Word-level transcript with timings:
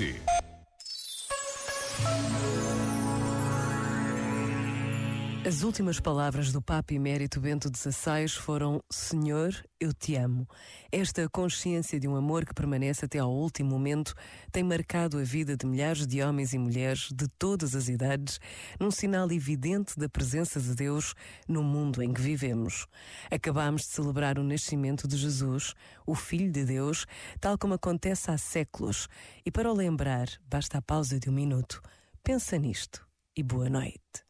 rr.pt 0.00 0.49
As 5.42 5.62
últimas 5.62 5.98
palavras 5.98 6.52
do 6.52 6.60
Papa 6.60 6.92
Emérito 6.92 7.40
Bento 7.40 7.70
XVI 7.74 8.28
foram 8.28 8.78
Senhor, 8.90 9.54
eu 9.80 9.90
te 9.90 10.14
amo. 10.14 10.46
Esta 10.92 11.26
consciência 11.30 11.98
de 11.98 12.06
um 12.06 12.14
amor 12.14 12.44
que 12.44 12.52
permanece 12.52 13.06
até 13.06 13.20
ao 13.20 13.32
último 13.32 13.70
momento 13.70 14.14
tem 14.52 14.62
marcado 14.62 15.18
a 15.18 15.22
vida 15.22 15.56
de 15.56 15.64
milhares 15.66 16.06
de 16.06 16.22
homens 16.22 16.52
e 16.52 16.58
mulheres 16.58 17.08
de 17.10 17.26
todas 17.38 17.74
as 17.74 17.88
idades, 17.88 18.38
num 18.78 18.90
sinal 18.90 19.32
evidente 19.32 19.98
da 19.98 20.10
presença 20.10 20.60
de 20.60 20.74
Deus 20.74 21.14
no 21.48 21.62
mundo 21.62 22.02
em 22.02 22.12
que 22.12 22.20
vivemos. 22.20 22.86
Acabamos 23.30 23.82
de 23.82 23.88
celebrar 23.88 24.38
o 24.38 24.44
nascimento 24.44 25.08
de 25.08 25.16
Jesus, 25.16 25.72
o 26.06 26.14
Filho 26.14 26.52
de 26.52 26.66
Deus, 26.66 27.06
tal 27.40 27.56
como 27.56 27.72
acontece 27.72 28.30
há 28.30 28.36
séculos. 28.36 29.08
E 29.44 29.50
para 29.50 29.72
o 29.72 29.74
lembrar, 29.74 30.28
basta 30.46 30.76
a 30.76 30.82
pausa 30.82 31.18
de 31.18 31.30
um 31.30 31.32
minuto. 31.32 31.80
Pensa 32.22 32.58
nisto 32.58 33.08
e 33.34 33.42
boa 33.42 33.70
noite. 33.70 34.29